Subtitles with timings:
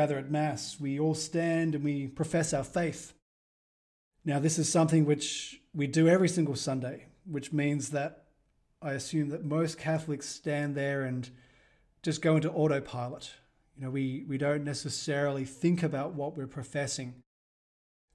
[0.00, 3.12] Gather at Mass, we all stand and we profess our faith.
[4.24, 8.24] Now, this is something which we do every single Sunday, which means that
[8.80, 11.28] I assume that most Catholics stand there and
[12.02, 13.30] just go into autopilot.
[13.76, 17.16] You know, we, we don't necessarily think about what we're professing.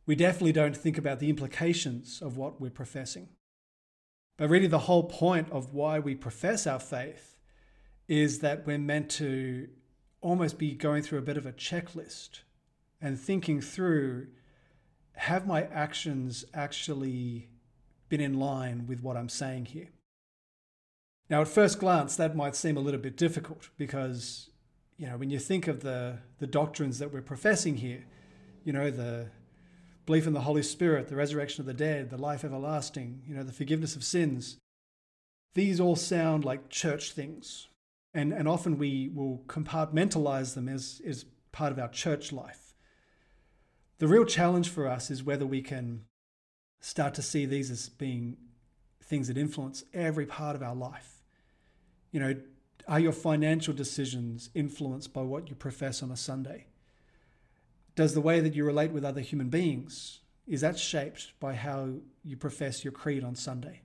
[0.07, 3.29] We definitely don't think about the implications of what we're professing.
[4.37, 7.35] But really, the whole point of why we profess our faith
[8.07, 9.67] is that we're meant to
[10.25, 12.39] almost be going through a bit of a checklist
[12.99, 14.25] and thinking through
[15.13, 17.47] have my actions actually
[18.09, 19.89] been in line with what I'm saying here?
[21.29, 24.49] Now, at first glance, that might seem a little bit difficult because,
[24.97, 28.05] you know, when you think of the, the doctrines that we're professing here,
[28.63, 29.29] you know, the
[30.07, 33.43] belief in the Holy Spirit, the resurrection of the dead, the life everlasting, you know,
[33.43, 34.57] the forgiveness of sins,
[35.53, 37.67] these all sound like church things.
[38.15, 42.73] And, and often we will compartmentalize them as, as part of our church life.
[43.99, 46.05] The real challenge for us is whether we can
[46.79, 48.37] start to see these as being
[49.03, 51.23] things that influence every part of our life.
[52.11, 52.35] You know,
[52.87, 56.67] are your financial decisions influenced by what you profess on a Sunday?
[57.95, 61.95] Does the way that you relate with other human beings is that shaped by how
[62.23, 63.81] you profess your creed on Sunday?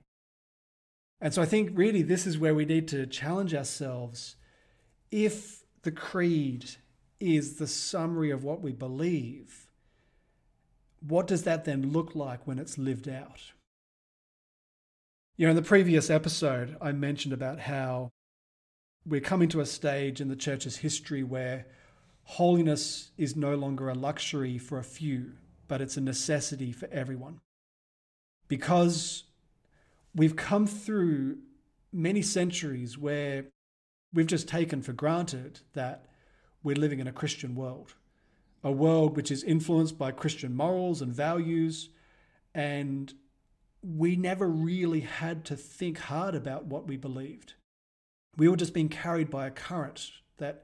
[1.21, 4.35] And so I think really this is where we need to challenge ourselves.
[5.11, 6.71] If the creed
[7.19, 9.67] is the summary of what we believe,
[11.07, 13.51] what does that then look like when it's lived out?
[15.37, 18.09] You know, in the previous episode, I mentioned about how
[19.05, 21.65] we're coming to a stage in the church's history where
[22.23, 25.33] holiness is no longer a luxury for a few,
[25.67, 27.39] but it's a necessity for everyone.
[28.47, 29.23] Because
[30.15, 31.37] we've come through
[31.91, 33.45] many centuries where
[34.13, 36.05] we've just taken for granted that
[36.63, 37.95] we're living in a Christian world
[38.63, 41.89] a world which is influenced by Christian morals and values.
[42.53, 43.13] And
[43.81, 47.53] we never really had to think hard about what we believed.
[48.37, 50.63] We were just being carried by a current that,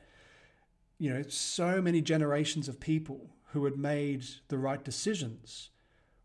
[1.00, 5.69] you know, so many generations of people who had made the right decisions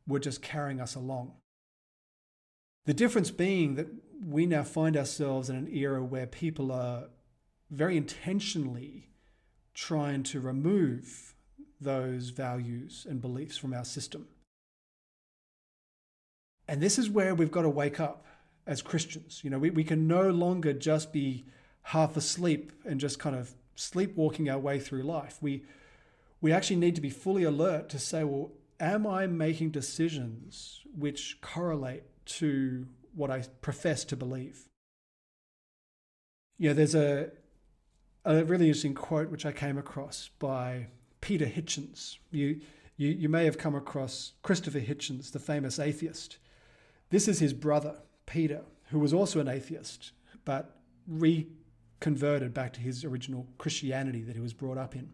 [0.07, 1.33] were just carrying us along.
[2.87, 3.89] The difference being that
[4.27, 7.05] we now find ourselves in an era where people are
[7.71, 9.11] very intentionally
[9.75, 11.35] trying to remove
[11.81, 14.27] those values and beliefs from our system.
[16.69, 18.25] And this is where we've got to wake up
[18.67, 19.41] as Christians.
[19.43, 21.45] You know, we, we can no longer just be
[21.83, 25.39] half asleep and just kind of sleepwalking our way through life.
[25.41, 25.65] We,
[26.41, 31.39] we actually need to be fully alert to say, well, am I making decisions which
[31.41, 34.69] correlate to what I profess to believe?
[36.59, 37.31] You know, there's a,
[38.25, 40.89] a really interesting quote which I came across by
[41.21, 42.19] Peter Hitchens.
[42.31, 42.61] You,
[42.97, 46.39] you, you may have come across Christopher Hitchens, the famous atheist.
[47.11, 47.97] This is his brother,
[48.27, 50.13] Peter, who was also an atheist,
[50.45, 55.13] but reconverted back to his original Christianity that he was brought up in.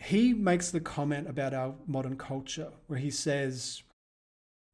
[0.00, 3.82] He makes the comment about our modern culture where he says,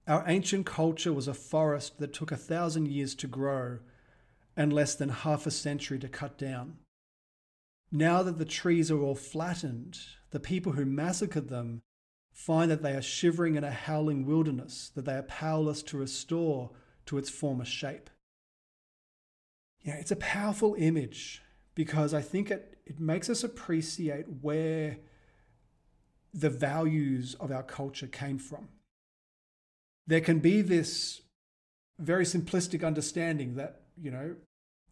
[0.09, 3.81] Our ancient culture was a forest that took a thousand years to grow
[4.57, 6.79] and less than half a century to cut down.
[7.93, 9.99] Now that the trees are all flattened,
[10.31, 11.83] the people who massacred them
[12.33, 16.71] find that they are shivering in a howling wilderness that they are powerless to restore
[17.05, 18.09] to its former shape.
[19.83, 21.43] Yeah, it's a powerful image
[21.75, 24.99] because I think it, it makes us appreciate where
[26.33, 28.69] the values of our culture came from.
[30.09, 31.21] There can be this
[32.01, 34.35] very simplistic understanding that, you know,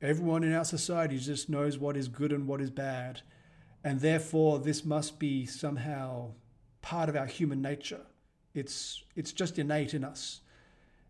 [0.02, 3.22] Everyone in our society just knows what is good and what is bad.
[3.82, 6.32] And therefore, this must be somehow
[6.82, 8.02] part of our human nature.
[8.54, 10.40] It's, it's just innate in us.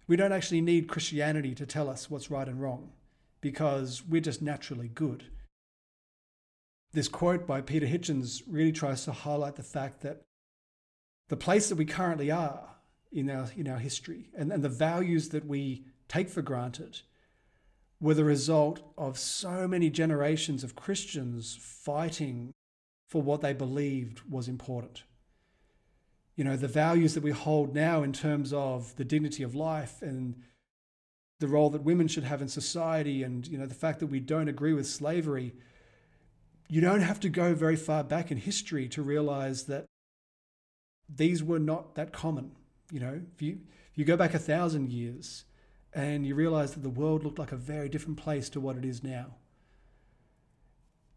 [0.07, 2.91] We don't actually need Christianity to tell us what's right and wrong
[3.41, 5.25] because we're just naturally good.
[6.93, 10.23] This quote by Peter Hitchens really tries to highlight the fact that
[11.29, 12.76] the place that we currently are
[13.13, 17.01] in our, in our history and, and the values that we take for granted
[18.01, 22.53] were the result of so many generations of Christians fighting
[23.09, 25.05] for what they believed was important.
[26.35, 30.03] You know, the values that we hold now in terms of the dignity of life
[30.03, 30.37] and
[31.39, 34.21] the role that women should have in society and, you know, the fact that we
[34.21, 35.55] don't agree with slavery.
[36.69, 39.87] You don't have to go very far back in history to realize that
[41.09, 42.53] these were not that common.
[42.91, 43.59] You know, if you,
[43.91, 45.45] if you go back a thousand years,
[45.95, 48.85] and you realize that the world looked like a very different place to what it
[48.85, 49.37] is now.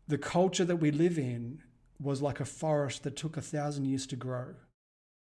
[0.10, 1.62] the culture that we live in
[2.02, 4.56] was like a forest that took a thousand years to grow.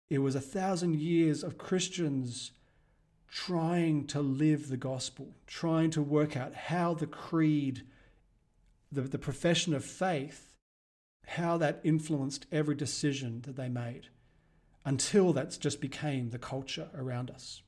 [0.09, 2.51] It was a thousand years of Christians
[3.29, 7.83] trying to live the gospel, trying to work out how the creed,
[8.91, 10.53] the, the profession of faith,
[11.25, 14.09] how that influenced every decision that they made
[14.87, 17.61] until that just became the culture around us.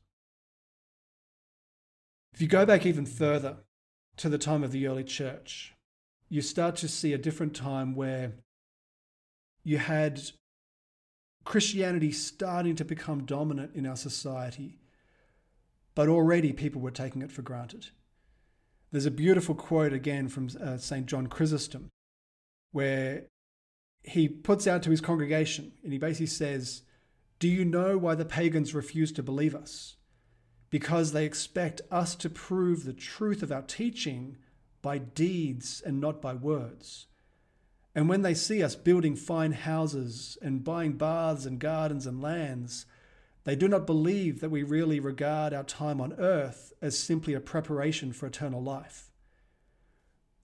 [2.34, 3.58] If you go back even further
[4.16, 5.76] to the time of the early church,
[6.30, 8.36] you start to see a different time where
[9.66, 10.22] you had
[11.44, 14.80] Christianity starting to become dominant in our society,
[15.96, 17.88] but already people were taking it for granted.
[18.92, 21.06] There's a beautiful quote again from uh, St.
[21.06, 21.90] John Chrysostom,
[22.72, 23.24] where
[24.04, 26.84] he puts out to his congregation and he basically says,
[27.40, 29.96] Do you know why the pagans refuse to believe us?
[30.70, 34.38] Because they expect us to prove the truth of our teaching
[34.82, 37.08] by deeds and not by words.
[37.96, 42.86] And when they see us building fine houses and buying baths and gardens and lands,
[43.46, 47.40] they do not believe that we really regard our time on earth as simply a
[47.40, 49.12] preparation for eternal life.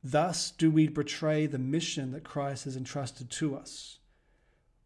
[0.03, 4.00] Thus do we betray the mission that Christ has entrusted to us.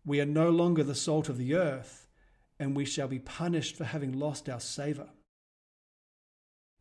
[0.10, 2.08] We are no longer the salt of the earth,
[2.58, 5.10] and we shall be punished for having lost our savour.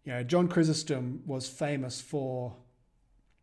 [0.03, 2.57] You know, John Chrysostom was famous for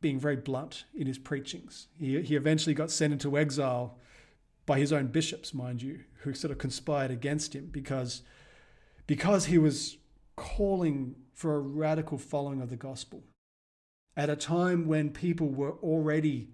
[0.02, 1.86] being very blunt in his preachings.
[2.00, 4.00] He, he eventually got sent into exile
[4.66, 8.24] by his own bishops, mind you, who sort of conspired against him because,
[9.06, 9.98] because he was
[10.36, 13.22] calling for a radical following of the gospel
[14.18, 16.50] at a time when people were already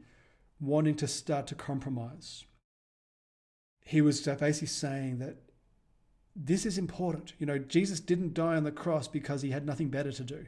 [0.59, 2.43] wanting to start to compromise.
[3.83, 5.37] He was basically saying that
[6.35, 7.33] this is important.
[7.39, 10.45] You know, Jesus didn't die on the cross because he had nothing better to do.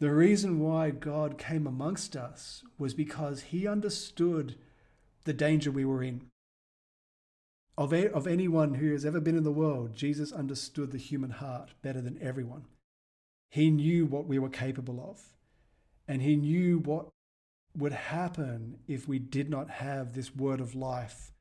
[0.00, 4.56] The reason why God came amongst us was because he understood
[5.24, 6.30] the danger we were in.
[7.76, 11.30] Of, a, of anyone who has ever been in the world, Jesus understood the human
[11.30, 12.64] heart better than everyone.
[13.50, 15.34] He knew what we were capable of,
[16.06, 17.08] and he knew what
[17.76, 21.32] would happen if we did not have this word of life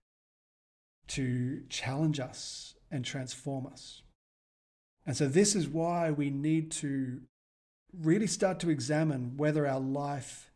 [1.07, 4.01] to challenge us and transform us.
[5.06, 7.21] And so, this is why we need to
[7.98, 10.51] really start to examine whether our life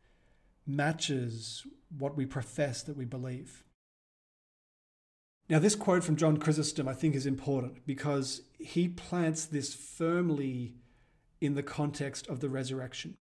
[0.67, 1.65] matches
[1.97, 3.63] what we profess that we believe.
[5.49, 10.75] Now, this quote from John Chrysostom I think is important because he plants this firmly
[11.41, 13.17] in the context of the resurrection.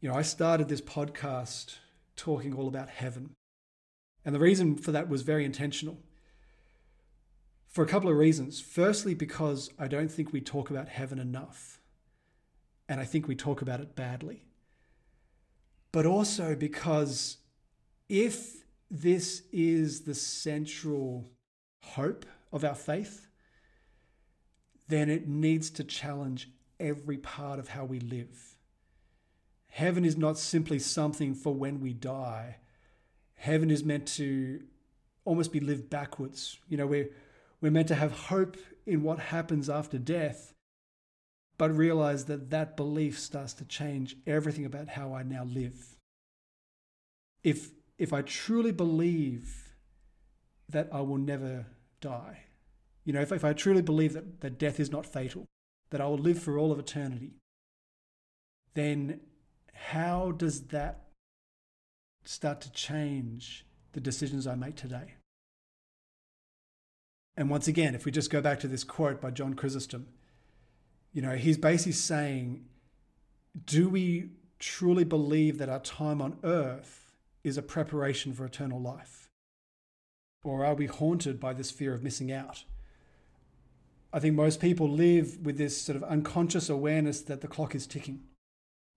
[0.00, 1.76] You know, I started this podcast
[2.16, 3.34] talking all about heaven.
[4.24, 5.98] And the reason for that was very intentional.
[7.68, 8.60] For a couple of reasons.
[8.60, 11.80] Firstly, because I don't think we talk about heaven enough
[12.88, 14.42] and I think we talk about it badly.
[15.92, 17.38] But also because
[18.08, 21.30] if this is the central
[21.80, 23.28] hope of our faith,
[24.88, 28.58] then it needs to challenge every part of how we live.
[29.68, 32.58] Heaven is not simply something for when we die.
[33.42, 34.62] Heaven is meant to
[35.24, 36.60] almost be lived backwards.
[36.68, 37.10] You know, we're,
[37.60, 38.56] we're meant to have hope
[38.86, 40.54] in what happens after death,
[41.58, 45.96] but realize that that belief starts to change everything about how I now live.
[47.42, 49.74] If, if I truly believe
[50.68, 51.66] that I will never
[52.00, 52.44] die,
[53.04, 55.46] you know, if, if I truly believe that, that death is not fatal,
[55.90, 57.32] that I will live for all of eternity,
[58.74, 59.18] then
[59.74, 61.08] how does that
[62.24, 65.14] start to change the decisions I make today?
[67.36, 70.06] And once again, if we just go back to this quote by John Chrysostom,
[71.12, 72.64] you know, he's basically saying,
[73.66, 77.12] do we truly believe that our time on earth
[77.44, 79.28] is a preparation for eternal life?
[80.44, 82.64] Or are we haunted by this fear of missing out?
[84.12, 87.86] I think most people live with this sort of unconscious awareness that the clock is
[87.86, 88.22] ticking,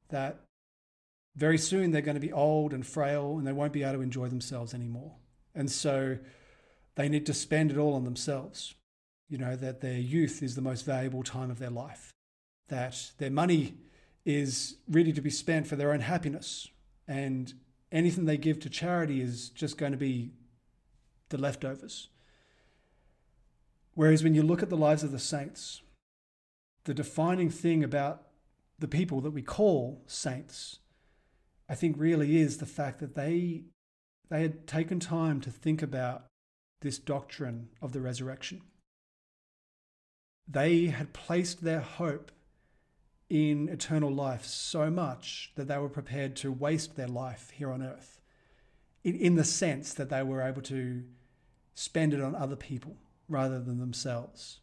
[0.09, 0.41] that
[1.35, 4.01] very soon they're going to be old and frail and they won't be able to
[4.01, 5.13] enjoy themselves anymore.
[5.53, 6.17] And so
[6.95, 8.75] they need to spend it all on themselves
[9.29, 12.13] you know, that their youth is the most valuable time of their life,
[12.67, 13.75] that their money
[14.25, 16.67] is really to be spent for their own happiness,
[17.07, 17.53] and
[17.91, 20.31] anything they give to charity is just going to be
[21.29, 22.09] the leftovers.
[23.93, 25.81] Whereas when you look at the lives of the saints,
[26.83, 28.23] the defining thing about
[28.77, 30.79] the people that we call saints,
[31.67, 33.63] I think really is the fact that they
[34.29, 36.25] they had taken time to think about
[36.81, 38.61] this doctrine of the resurrection.
[40.47, 42.31] They had placed their hope
[43.29, 47.81] in eternal life so much that they were prepared to waste their life here on
[47.81, 48.19] earth,
[49.03, 51.03] in, in the sense that they were able to
[51.73, 52.95] spend it on other people
[53.27, 54.59] rather than themselves.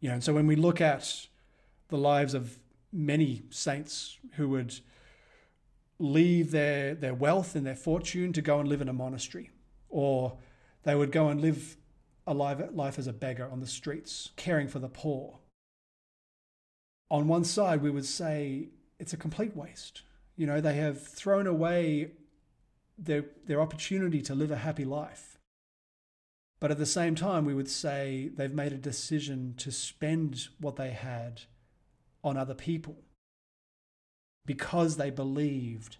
[0.00, 1.26] You know, and so when we look at
[1.88, 2.58] the lives of
[2.92, 4.80] many saints who would
[5.98, 9.50] leave their, their wealth and their fortune to go and live in a monastery,
[9.88, 10.38] or
[10.84, 11.76] they would go and live
[12.26, 15.38] a life as a beggar on the streets, caring for the poor.
[17.10, 20.02] On one side, we would say it's a complete waste.
[20.36, 22.12] You know, they have thrown away
[22.98, 25.38] their, their opportunity to live a happy life.
[26.60, 30.76] But at the same time, we would say they've made a decision to spend what
[30.76, 31.42] they had
[32.22, 32.96] on other people
[34.48, 35.98] because they believed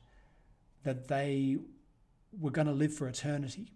[0.82, 1.58] that they
[2.40, 3.74] were going to live for eternity.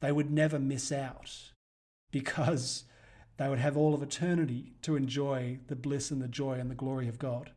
[0.00, 1.52] They would never miss out
[2.10, 2.84] because
[3.38, 6.74] they would have all of eternity to enjoy the bliss and the joy and the
[6.74, 7.52] glory of God.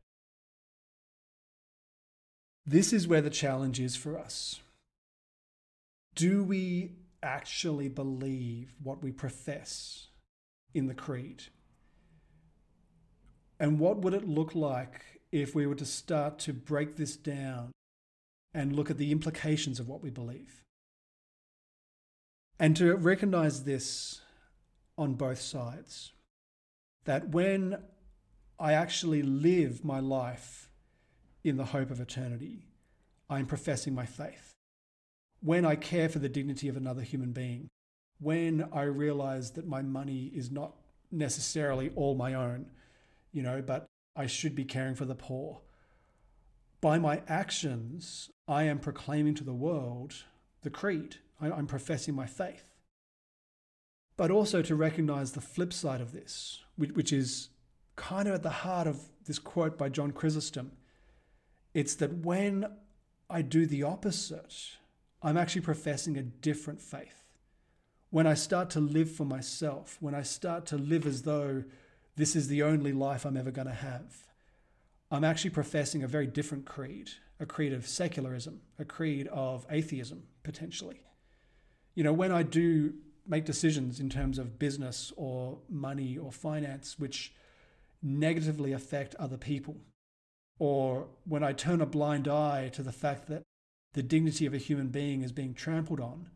[2.66, 4.62] This is where the challenge is for us.
[6.16, 10.08] Do we actually believe what we profess
[10.74, 11.44] in the creed?
[13.60, 17.72] And what would it look like if we were to start to break this down
[18.54, 20.62] and look at the implications of what we believe?
[22.60, 24.22] And to recognize this
[24.96, 26.12] on both sides
[27.06, 27.78] that when
[28.60, 30.70] I actually live my life
[31.44, 32.68] in the hope of eternity,
[33.28, 34.54] I'm professing my faith
[35.42, 37.70] when I care for the dignity of another human being,
[38.20, 40.76] when I realize that my money is not
[41.12, 42.68] necessarily all my own,
[43.34, 45.62] you know, but I should be caring for the poor.
[46.82, 50.26] By my actions, I am proclaiming to the world
[50.62, 51.18] the creed.
[51.42, 52.66] I'm professing my faith.
[54.16, 57.50] But also to recognize the flip side of this, which is
[57.96, 60.74] kind of at the heart of this quote by John Chrysostom.
[61.74, 62.68] It's that when
[63.30, 64.54] I do the opposite,
[65.22, 67.24] I'm actually professing a different faith.
[68.10, 71.64] When I start to live for myself, when I start to live as though
[72.16, 74.28] this is the only life I'm ever going to have,
[75.12, 80.24] I'm actually professing a very different creed, a creed of secularism, a creed of atheism,
[80.44, 81.02] potentially.
[81.96, 82.94] You know, when I do
[83.28, 87.34] make decisions in terms of business or money or finance, which
[88.02, 89.78] negatively affect other people,
[90.60, 93.44] or when I turn a blind eye to the fact that
[93.94, 96.30] the dignity of a human being is being trampled on,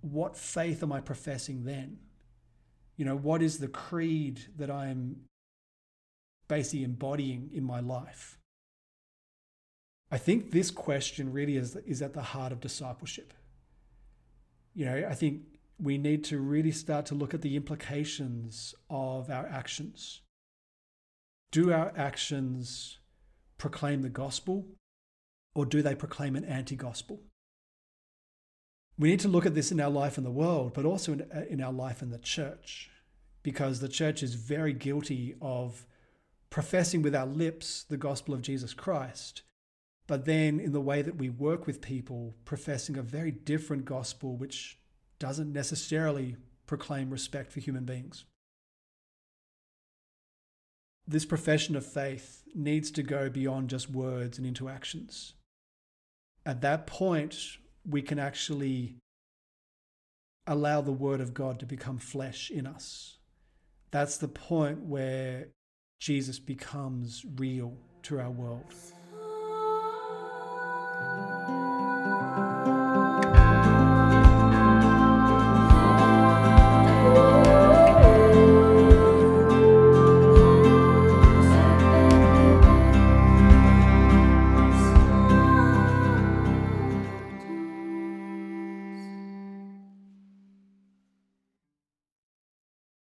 [0.00, 1.98] what faith am I professing then?
[2.96, 5.16] You know, what is the creed that I'm
[6.48, 8.38] basically embodying in my life?
[10.10, 13.32] I think this question really is, is at the heart of discipleship.
[14.74, 15.42] You know, I think
[15.78, 20.22] we need to really start to look at the implications of our actions.
[21.50, 22.98] Do our actions
[23.58, 24.66] proclaim the gospel
[25.54, 27.20] or do they proclaim an anti gospel?
[28.98, 31.22] We need to look at this in our life in the world, but also in,
[31.22, 32.90] uh, in our life in the church,
[33.42, 35.86] because the church is very guilty of
[36.50, 39.42] professing with our lips the gospel of Jesus Christ,
[40.06, 44.36] but then in the way that we work with people, professing a very different gospel
[44.36, 44.78] which
[45.18, 46.36] doesn't necessarily
[46.66, 48.24] proclaim respect for human beings.
[51.06, 55.34] This profession of faith needs to go beyond just words and into actions
[56.46, 58.96] at that point, we can actually
[60.46, 63.18] allow the Word of God to become flesh in us.
[63.90, 65.48] That's the point where
[66.00, 68.64] Jesus becomes real to our world.